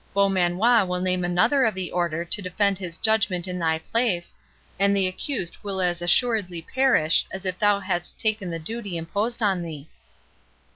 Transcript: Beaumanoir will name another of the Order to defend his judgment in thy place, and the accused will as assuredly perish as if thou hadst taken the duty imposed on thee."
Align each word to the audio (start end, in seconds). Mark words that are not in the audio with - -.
Beaumanoir 0.15 0.87
will 0.87 0.99
name 0.99 1.23
another 1.23 1.63
of 1.63 1.75
the 1.75 1.91
Order 1.91 2.25
to 2.25 2.41
defend 2.41 2.79
his 2.79 2.97
judgment 2.97 3.47
in 3.47 3.59
thy 3.59 3.77
place, 3.77 4.33
and 4.79 4.95
the 4.97 5.05
accused 5.05 5.57
will 5.61 5.79
as 5.79 6.01
assuredly 6.01 6.59
perish 6.63 7.27
as 7.31 7.45
if 7.45 7.59
thou 7.59 7.79
hadst 7.79 8.19
taken 8.19 8.49
the 8.49 8.57
duty 8.57 8.97
imposed 8.97 9.43
on 9.43 9.61
thee." 9.61 9.87